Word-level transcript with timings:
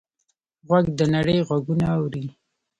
غوږ 0.67 0.85
د 0.99 1.01
نړۍ 1.15 1.37
غږونه 1.49 1.85
اوري. 1.97 2.25